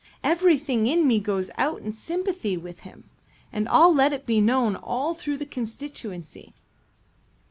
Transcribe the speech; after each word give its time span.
Everything 0.23 0.87
in 0.87 1.07
me 1.07 1.19
goes 1.19 1.51
out 1.59 1.83
in 1.83 1.93
sympathy 1.93 2.57
with 2.57 2.79
him, 2.79 3.03
and 3.53 3.69
I'll 3.69 3.93
let 3.93 4.13
it 4.13 4.25
be 4.25 4.41
known 4.41 4.75
all 4.75 5.13
through 5.13 5.37
the 5.37 5.45
constituency." 5.45 6.55